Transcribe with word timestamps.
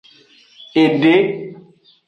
Ede. 0.83 1.15